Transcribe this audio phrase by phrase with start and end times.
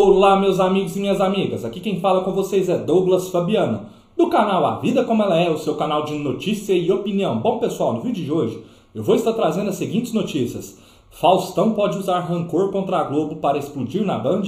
[0.00, 1.64] Olá, meus amigos e minhas amigas.
[1.64, 3.86] Aqui quem fala com vocês é Douglas Fabiano,
[4.16, 7.40] do canal A Vida Como Ela É, o seu canal de notícia e opinião.
[7.40, 8.62] Bom, pessoal, no vídeo de hoje
[8.94, 10.78] eu vou estar trazendo as seguintes notícias.
[11.10, 14.44] Faustão pode usar rancor contra a Globo para explodir na Band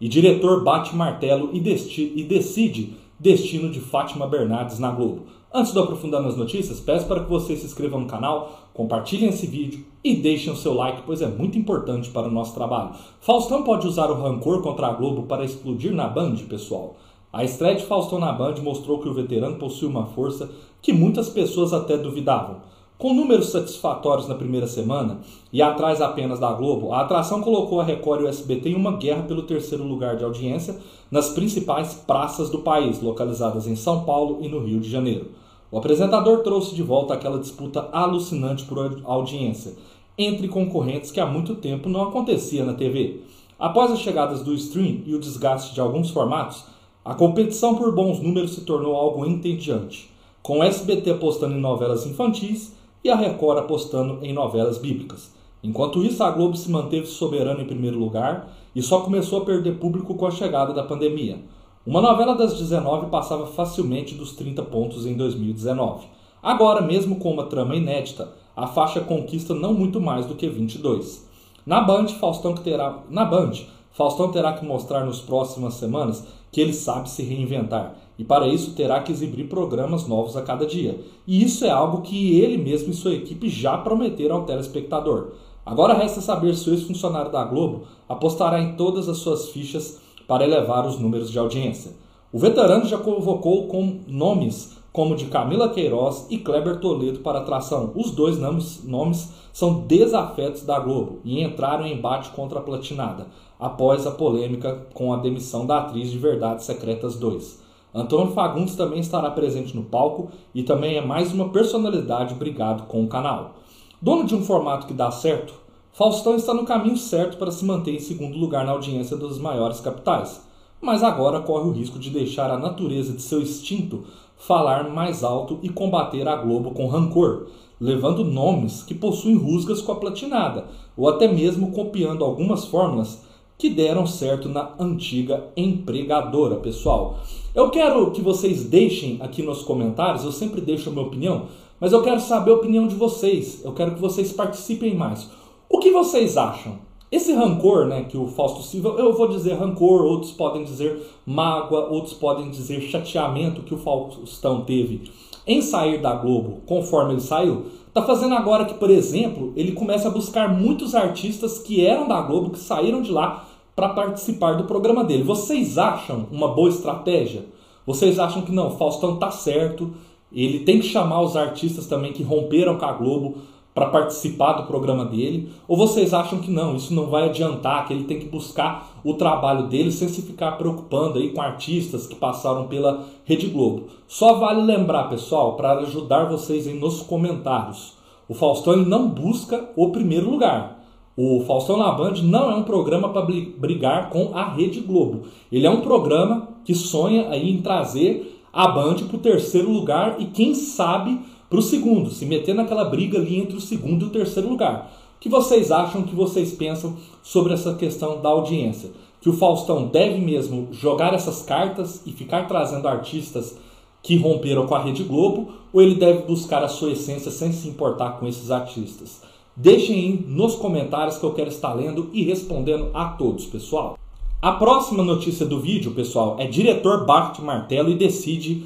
[0.00, 5.22] e diretor bate martelo e, e decide destino de Fátima Bernardes na Globo.
[5.54, 9.46] Antes de aprofundar nas notícias, peço para que você se inscreva no canal, compartilhem esse
[9.46, 12.92] vídeo e deixem o seu like, pois é muito importante para o nosso trabalho.
[13.20, 16.96] Faustão pode usar o rancor contra a Globo para explodir na Band, pessoal?
[17.30, 21.28] A estreia de Faustão na Band mostrou que o veterano possui uma força que muitas
[21.28, 22.56] pessoas até duvidavam.
[23.02, 25.18] Com números satisfatórios na primeira semana
[25.52, 28.96] e atrás apenas da Globo, a atração colocou a Record e o SBT em uma
[28.96, 30.78] guerra pelo terceiro lugar de audiência
[31.10, 35.32] nas principais praças do país, localizadas em São Paulo e no Rio de Janeiro.
[35.68, 39.72] O apresentador trouxe de volta aquela disputa alucinante por audiência
[40.16, 43.22] entre concorrentes que há muito tempo não acontecia na TV.
[43.58, 46.66] Após as chegadas do stream e o desgaste de alguns formatos,
[47.04, 50.08] a competição por bons números se tornou algo entediante,
[50.40, 55.32] com o SBT apostando em novelas infantis e a Record apostando em novelas bíblicas.
[55.62, 59.78] Enquanto isso, a Globo se manteve soberana em primeiro lugar e só começou a perder
[59.78, 61.38] público com a chegada da pandemia.
[61.86, 66.06] Uma novela das 19 passava facilmente dos 30 pontos em 2019.
[66.42, 71.28] Agora, mesmo com uma trama inédita, a faixa conquista não muito mais do que 22.
[71.64, 73.52] Na Band, Faustão, que terá, na Band,
[73.92, 78.74] Faustão terá que mostrar nas próximas semanas que ele sabe se reinventar e para isso
[78.74, 81.00] terá que exibir programas novos a cada dia.
[81.26, 85.32] E isso é algo que ele mesmo e sua equipe já prometeram ao telespectador.
[85.64, 90.44] Agora resta saber se o ex-funcionário da Globo apostará em todas as suas fichas para
[90.44, 91.92] elevar os números de audiência.
[92.32, 97.92] O veterano já convocou com nomes como de Camila Queiroz e Kleber Toledo para atração.
[97.94, 103.26] Os dois nomes, nomes são desafetos da Globo e entraram em embate contra a Platinada,
[103.62, 107.62] após a polêmica com a demissão da atriz de Verdades Secretas 2.
[107.94, 113.04] Antônio Fagundes também estará presente no palco e também é mais uma personalidade brigado com
[113.04, 113.52] o canal.
[114.00, 115.54] Dono de um formato que dá certo,
[115.92, 119.78] Faustão está no caminho certo para se manter em segundo lugar na audiência das maiores
[119.78, 120.42] capitais,
[120.80, 124.02] mas agora corre o risco de deixar a natureza de seu instinto
[124.36, 127.46] falar mais alto e combater a Globo com rancor,
[127.80, 130.64] levando nomes que possuem rusgas com a platinada,
[130.96, 133.30] ou até mesmo copiando algumas fórmulas
[133.62, 137.20] que deram certo na antiga empregadora, pessoal.
[137.54, 141.44] Eu quero que vocês deixem aqui nos comentários, eu sempre deixo a minha opinião,
[141.78, 143.64] mas eu quero saber a opinião de vocês.
[143.64, 145.30] Eu quero que vocês participem mais.
[145.70, 146.80] O que vocês acham?
[147.08, 151.86] Esse rancor, né, que o Fausto Silva, eu vou dizer rancor, outros podem dizer mágoa,
[151.86, 155.04] outros podem dizer chateamento que o Faustão teve
[155.46, 160.08] em sair da Globo conforme ele saiu, tá fazendo agora que, por exemplo, ele começa
[160.08, 164.64] a buscar muitos artistas que eram da Globo, que saíram de lá para participar do
[164.64, 165.22] programa dele.
[165.22, 167.46] Vocês acham uma boa estratégia?
[167.86, 169.92] Vocês acham que não, Faustão tá certo,
[170.32, 173.36] ele tem que chamar os artistas também que romperam com a Globo
[173.74, 175.50] para participar do programa dele?
[175.66, 179.14] Ou vocês acham que não, isso não vai adiantar, que ele tem que buscar o
[179.14, 183.88] trabalho dele sem se ficar preocupando aí com artistas que passaram pela Rede Globo?
[184.06, 187.94] Só vale lembrar, pessoal, para ajudar vocês aí nos comentários.
[188.28, 190.81] O Faustão não busca o primeiro lugar.
[191.14, 193.26] O Faustão na Band não é um programa para
[193.58, 195.24] brigar com a Rede Globo.
[195.50, 200.16] Ele é um programa que sonha aí em trazer a Band para o terceiro lugar
[200.18, 204.08] e quem sabe para o segundo, se meter naquela briga ali entre o segundo e
[204.08, 204.90] o terceiro lugar.
[205.16, 208.90] O que vocês acham, o que vocês pensam sobre essa questão da audiência?
[209.20, 213.58] Que o Faustão deve mesmo jogar essas cartas e ficar trazendo artistas
[214.02, 217.68] que romperam com a Rede Globo, ou ele deve buscar a sua essência sem se
[217.68, 219.20] importar com esses artistas?
[219.54, 223.98] Deixem aí nos comentários que eu quero estar lendo e respondendo a todos, pessoal.
[224.40, 228.64] A próxima notícia do vídeo, pessoal, é diretor bate martelo e decide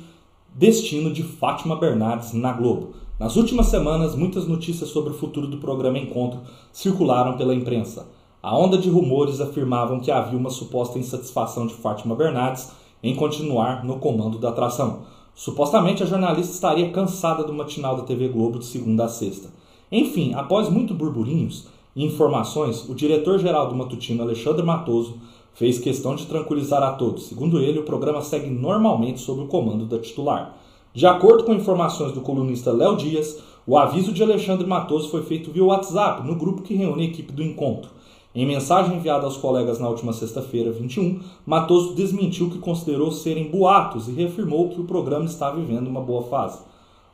[0.55, 2.95] destino de Fátima Bernardes na Globo.
[3.19, 6.41] Nas últimas semanas, muitas notícias sobre o futuro do programa Encontro
[6.73, 8.07] circularam pela imprensa.
[8.41, 12.71] A onda de rumores afirmavam que havia uma suposta insatisfação de Fátima Bernardes
[13.03, 15.01] em continuar no comando da atração.
[15.35, 19.49] Supostamente a jornalista estaria cansada do matinal da TV Globo de segunda a sexta.
[19.91, 25.15] Enfim, após muito burburinhos e informações, o diretor-geral do matutino, Alexandre Matoso,
[25.55, 27.29] fez questão de tranquilizar a todos.
[27.29, 30.59] Segundo ele, o programa segue normalmente sob o comando da titular.
[30.93, 35.51] De acordo com informações do colunista Léo Dias, o aviso de Alexandre Matoso foi feito
[35.51, 37.91] via WhatsApp, no grupo que reúne a equipe do encontro.
[38.35, 44.09] Em mensagem enviada aos colegas na última sexta-feira, 21, Matoso desmentiu que considerou serem boatos
[44.09, 46.59] e reafirmou que o programa está vivendo uma boa fase.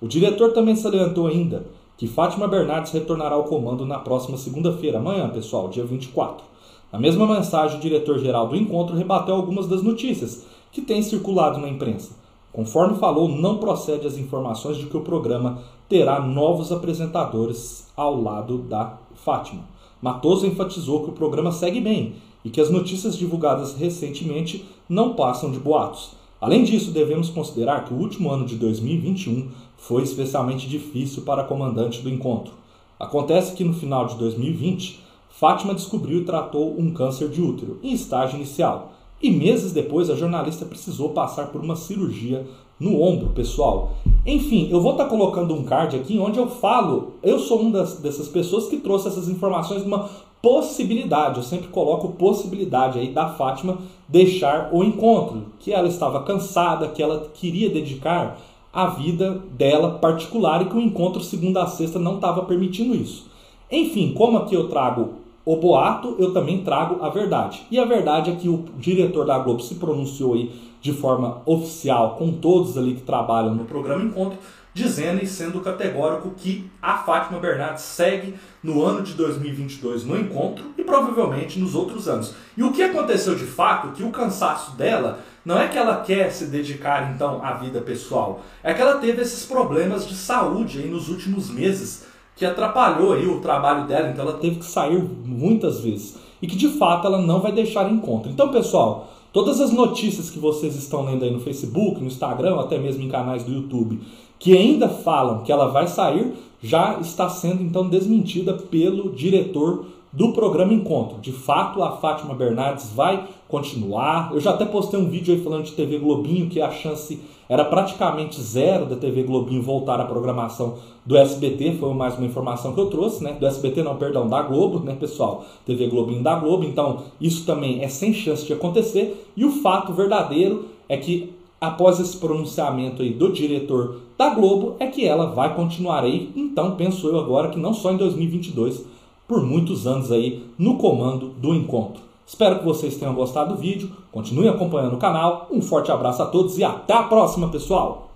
[0.00, 1.64] O diretor também salientou ainda
[1.96, 6.44] que Fátima Bernardes retornará ao comando na próxima segunda-feira, amanhã, pessoal, dia 24.
[6.92, 11.68] Na mesma mensagem, o diretor-geral do encontro rebateu algumas das notícias que têm circulado na
[11.68, 12.16] imprensa.
[12.52, 18.58] Conforme falou, não procede as informações de que o programa terá novos apresentadores ao lado
[18.58, 19.62] da Fátima.
[20.02, 25.50] Matoso enfatizou que o programa segue bem e que as notícias divulgadas recentemente não passam
[25.50, 26.10] de boatos.
[26.42, 31.44] Além disso, devemos considerar que o último ano de 2021 foi especialmente difícil para a
[31.44, 32.54] comandante do encontro.
[32.98, 34.98] Acontece que no final de 2020,
[35.30, 38.92] Fátima descobriu e tratou um câncer de útero em estágio inicial.
[39.22, 42.44] E meses depois, a jornalista precisou passar por uma cirurgia
[42.78, 43.92] no ombro, pessoal.
[44.26, 47.70] Enfim, eu vou estar tá colocando um card aqui onde eu falo, eu sou uma
[47.70, 50.10] dessas pessoas que trouxe essas informações de uma
[50.42, 53.78] possibilidade, eu sempre coloco possibilidade aí da Fátima
[54.08, 58.38] deixar o encontro, que ela estava cansada, que ela queria dedicar
[58.72, 63.30] a vida dela particular e que o encontro segunda a sexta não estava permitindo isso.
[63.70, 67.62] Enfim, como aqui eu trago o boato, eu também trago a verdade.
[67.70, 72.16] E a verdade é que o diretor da Globo se pronunciou aí de forma oficial
[72.18, 74.38] com todos ali que trabalham no programa Encontro,
[74.74, 80.72] dizendo e sendo categórico que a Fátima Bernardes segue no ano de 2022 no encontro
[80.78, 82.34] e provavelmente nos outros anos.
[82.56, 86.30] E o que aconteceu de fato, que o cansaço dela não é que ela quer
[86.30, 90.88] se dedicar então à vida pessoal, é que ela teve esses problemas de saúde aí
[90.88, 95.80] nos últimos meses que atrapalhou aí o trabalho dela, então ela teve que sair muitas
[95.80, 98.30] vezes e que de fato ela não vai deixar encontro.
[98.30, 102.78] Então, pessoal, todas as notícias que vocês estão lendo aí no Facebook, no Instagram, até
[102.78, 104.00] mesmo em canais do YouTube,
[104.38, 110.32] que ainda falam que ela vai sair, já está sendo então desmentida pelo diretor do
[110.32, 111.20] programa Encontro.
[111.20, 114.30] De fato, a Fátima Bernardes vai continuar.
[114.32, 117.62] Eu já até postei um vídeo aí falando de TV Globinho, que a chance era
[117.66, 121.76] praticamente zero da TV Globinho voltar à programação do SBT.
[121.78, 123.34] Foi mais uma informação que eu trouxe, né?
[123.38, 125.44] Do SBT, não, perdão, da Globo, né, pessoal?
[125.66, 126.64] TV Globinho da Globo.
[126.64, 129.22] Então, isso também é sem chance de acontecer.
[129.36, 134.86] E o fato verdadeiro é que após esse pronunciamento aí do diretor da Globo, é
[134.86, 136.32] que ela vai continuar aí.
[136.34, 138.86] Então, penso eu agora que não só em 2022,
[139.28, 142.11] por muitos anos aí no comando do encontro.
[142.26, 146.26] Espero que vocês tenham gostado do vídeo, continuem acompanhando o canal, um forte abraço a
[146.26, 148.10] todos e até a próxima, pessoal!